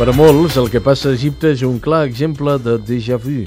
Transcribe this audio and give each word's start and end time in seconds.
Per 0.00 0.06
a 0.08 0.14
molts, 0.16 0.54
el 0.56 0.70
que 0.72 0.80
passa 0.80 1.10
a 1.10 1.12
Egipte 1.12 1.50
és 1.52 1.60
un 1.60 1.74
clar 1.84 2.06
exemple 2.06 2.54
de 2.64 2.78
déjà 2.88 3.18
vu. 3.20 3.42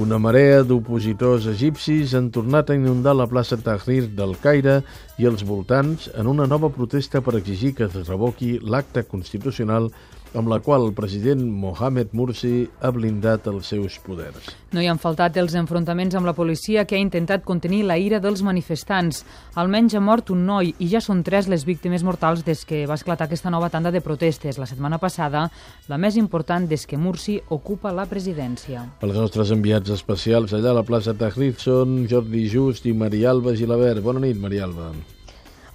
Una 0.00 0.16
marea 0.16 0.62
d'opositors 0.64 1.44
egipcis 1.50 2.14
han 2.16 2.30
tornat 2.32 2.70
a 2.72 2.76
inundar 2.78 3.12
la 3.12 3.26
plaça 3.28 3.58
Tahrir 3.60 4.06
del 4.16 4.32
Caire 4.40 4.78
i 5.20 5.28
els 5.28 5.44
voltants 5.44 6.06
en 6.16 6.30
una 6.32 6.46
nova 6.48 6.70
protesta 6.72 7.20
per 7.20 7.34
exigir 7.36 7.74
que 7.76 7.90
es 7.90 8.08
revoqui 8.08 8.54
l'acte 8.64 9.04
constitucional 9.04 9.90
amb 10.34 10.48
la 10.48 10.58
qual 10.64 10.86
el 10.86 10.94
president 10.96 11.42
Mohamed 11.44 12.12
Mursi 12.16 12.66
ha 12.80 12.90
blindat 12.94 13.46
els 13.50 13.68
seus 13.72 13.98
poders. 14.02 14.48
No 14.72 14.80
hi 14.80 14.88
han 14.88 15.00
faltat 15.00 15.36
els 15.40 15.54
enfrontaments 15.58 16.16
amb 16.16 16.28
la 16.28 16.34
policia 16.36 16.86
que 16.88 16.96
ha 16.96 17.02
intentat 17.02 17.44
contenir 17.44 17.82
la 17.88 17.98
ira 18.00 18.20
dels 18.22 18.42
manifestants. 18.42 19.22
Almenys 19.60 19.96
ha 19.96 20.00
mort 20.00 20.32
un 20.32 20.46
noi 20.48 20.72
i 20.78 20.88
ja 20.88 21.02
són 21.04 21.22
tres 21.26 21.48
les 21.52 21.66
víctimes 21.68 22.04
mortals 22.06 22.44
des 22.46 22.64
que 22.64 22.84
va 22.88 22.96
esclatar 22.96 23.28
aquesta 23.28 23.52
nova 23.52 23.70
tanda 23.70 23.92
de 23.92 24.00
protestes 24.00 24.58
la 24.58 24.68
setmana 24.70 24.98
passada, 25.02 25.48
la 25.88 26.00
més 26.00 26.16
important 26.16 26.68
des 26.68 26.86
que 26.86 27.00
Mursi 27.00 27.38
ocupa 27.50 27.92
la 27.92 28.08
presidència. 28.08 28.86
Els 29.02 29.16
nostres 29.16 29.52
enviats 29.52 29.92
especials 29.92 30.56
allà 30.56 30.72
a 30.72 30.80
la 30.80 30.86
plaça 30.88 31.14
Tahrir 31.14 31.54
són 31.60 32.06
Jordi 32.08 32.48
Just 32.48 32.86
i 32.88 32.96
Marialba 32.96 33.56
Gilabert. 33.58 34.02
Bona 34.02 34.24
nit, 34.24 34.40
Marialba. 34.40 34.92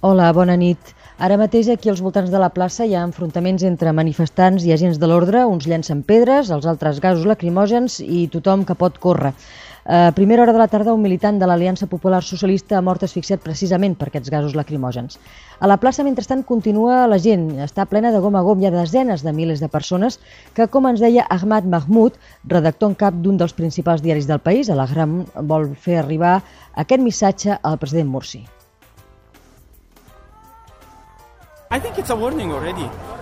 Hola, 0.00 0.32
bona 0.32 0.54
nit. 0.54 0.94
Ara 1.18 1.34
mateix 1.34 1.66
aquí 1.72 1.90
als 1.90 1.98
voltants 1.98 2.30
de 2.30 2.38
la 2.38 2.52
plaça 2.54 2.84
hi 2.86 2.92
ha 2.94 3.00
enfrontaments 3.02 3.64
entre 3.66 3.90
manifestants 3.90 4.62
i 4.62 4.70
agents 4.70 5.00
de 5.02 5.06
l'ordre, 5.10 5.40
uns 5.50 5.64
llencen 5.66 6.04
pedres, 6.06 6.52
els 6.54 6.66
altres 6.70 7.00
gasos 7.02 7.24
lacrimògens 7.26 7.96
i 7.98 8.28
tothom 8.30 8.62
que 8.68 8.76
pot 8.78 9.00
córrer. 9.02 9.32
A 9.88 10.12
primera 10.14 10.44
hora 10.44 10.52
de 10.54 10.60
la 10.60 10.68
tarda, 10.70 10.92
un 10.94 11.00
militant 11.02 11.40
de 11.40 11.48
l'Aliança 11.50 11.88
Popular 11.90 12.20
Socialista 12.22 12.76
ha 12.78 12.82
mort 12.86 13.02
asfixiat 13.02 13.42
precisament 13.42 13.96
per 13.98 14.12
aquests 14.12 14.30
gasos 14.30 14.54
lacrimògens. 14.54 15.18
A 15.58 15.66
la 15.66 15.78
plaça, 15.82 16.04
mentrestant, 16.06 16.44
continua 16.46 17.00
la 17.10 17.18
gent. 17.18 17.48
Està 17.64 17.88
plena 17.88 18.12
de 18.14 18.20
gom 18.22 18.36
a 18.38 18.42
gom. 18.46 18.60
Hi 18.62 18.68
ha 18.68 18.74
desenes 18.76 19.24
de 19.26 19.32
milers 19.32 19.64
de 19.64 19.70
persones 19.72 20.20
que, 20.54 20.68
com 20.68 20.86
ens 20.86 21.02
deia 21.02 21.24
Ahmad 21.34 21.66
Mahmoud, 21.66 22.20
redactor 22.46 22.92
en 22.92 22.94
cap 23.00 23.18
d'un 23.24 23.40
dels 23.42 23.56
principals 23.58 24.06
diaris 24.06 24.30
del 24.30 24.44
país, 24.44 24.70
a 24.70 24.78
l'Agram, 24.78 25.24
vol 25.50 25.72
fer 25.74 25.98
arribar 25.98 26.36
aquest 26.76 27.02
missatge 27.02 27.58
al 27.58 27.80
president 27.82 28.12
Mursi. 28.12 28.44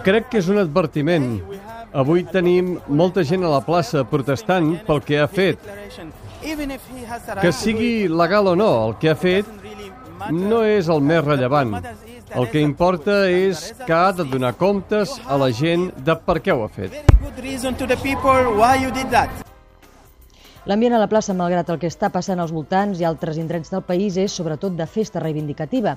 Crec 0.06 0.28
que 0.30 0.38
és 0.38 0.48
un 0.52 0.60
advertiment. 0.62 1.24
Avui 1.96 2.22
tenim 2.30 2.76
molta 2.86 3.24
gent 3.26 3.42
a 3.42 3.50
la 3.50 3.62
plaça 3.66 4.04
protestant 4.06 4.68
pel 4.86 5.02
que 5.02 5.18
ha 5.18 5.26
fet. 5.26 5.58
Que 7.40 7.52
sigui 7.52 8.06
legal 8.06 8.52
o 8.52 8.54
no, 8.58 8.70
el 8.88 8.94
que 9.02 9.10
ha 9.10 9.16
fet 9.18 9.48
no 10.30 10.62
és 10.64 10.88
el 10.92 11.02
més 11.02 11.24
rellevant. 11.24 11.74
El 12.36 12.46
que 12.52 12.62
importa 12.62 13.24
és 13.30 13.72
que 13.86 13.94
ha 13.94 14.12
de 14.12 14.26
donar 14.30 14.54
comptes 14.60 15.16
a 15.26 15.38
la 15.40 15.50
gent 15.50 15.88
de 16.06 16.14
per 16.14 16.38
què 16.44 16.54
ho 16.54 16.64
ha 16.66 16.70
fet. 16.70 16.94
L'ambient 20.66 20.96
a 20.96 20.98
la 20.98 21.06
plaça, 21.06 21.34
malgrat 21.34 21.68
el 21.70 21.78
que 21.78 21.86
està 21.86 22.10
passant 22.10 22.40
als 22.42 22.50
voltants 22.50 22.98
i 22.98 23.06
altres 23.06 23.38
indrets 23.38 23.70
del 23.70 23.84
país, 23.86 24.16
és 24.18 24.34
sobretot 24.34 24.74
de 24.74 24.86
festa 24.90 25.22
reivindicativa. 25.22 25.94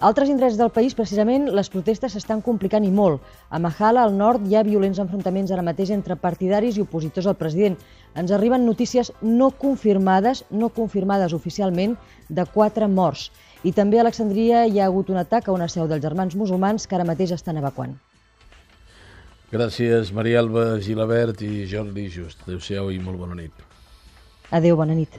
Altres 0.00 0.28
indrets 0.30 0.54
del 0.54 0.70
país, 0.70 0.94
precisament, 0.94 1.48
les 1.50 1.68
protestes 1.72 2.12
s'estan 2.14 2.38
complicant 2.38 2.84
i 2.86 2.90
molt. 2.94 3.18
A 3.50 3.58
Mahala, 3.58 4.04
al 4.06 4.12
nord, 4.14 4.44
hi 4.46 4.54
ha 4.54 4.62
violents 4.62 5.00
enfrontaments 5.02 5.50
ara 5.50 5.64
mateix 5.66 5.90
entre 5.90 6.14
partidaris 6.14 6.78
i 6.78 6.84
opositors 6.84 7.26
al 7.26 7.34
president. 7.40 7.74
Ens 8.14 8.30
arriben 8.30 8.62
notícies 8.62 9.10
no 9.22 9.50
confirmades, 9.50 10.44
no 10.50 10.70
confirmades 10.70 11.34
oficialment, 11.34 11.96
de 12.28 12.46
quatre 12.54 12.86
morts. 12.86 13.32
I 13.66 13.74
també 13.74 13.98
a 13.98 14.06
Alexandria 14.06 14.68
hi 14.68 14.78
ha 14.78 14.86
hagut 14.86 15.10
un 15.10 15.18
atac 15.18 15.48
a 15.48 15.56
una 15.56 15.66
seu 15.66 15.90
dels 15.90 16.04
germans 16.06 16.38
musulmans 16.38 16.86
que 16.86 16.94
ara 16.94 17.08
mateix 17.08 17.34
estan 17.34 17.58
evacuant. 17.58 17.98
Gràcies, 19.50 20.12
Marialba 20.14 20.76
Gilabert 20.78 21.42
i 21.42 21.64
Jordi 21.66 22.06
Just. 22.06 22.46
Adéu-siau 22.46 22.92
i 22.94 23.02
molt 23.02 23.18
bona 23.18 23.34
nit. 23.42 23.66
Adéu, 24.54 24.78
bona 24.78 24.94
nit. 24.94 25.18